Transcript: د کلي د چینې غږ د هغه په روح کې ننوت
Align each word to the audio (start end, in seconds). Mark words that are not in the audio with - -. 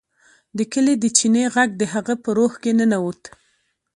د 0.57 0.59
کلي 0.73 0.93
د 0.99 1.05
چینې 1.17 1.43
غږ 1.55 1.69
د 1.77 1.83
هغه 1.93 2.13
په 2.23 2.29
روح 2.37 2.53
کې 2.61 2.71
ننوت 2.79 3.21